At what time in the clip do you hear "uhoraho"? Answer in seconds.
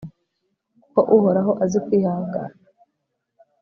1.17-1.51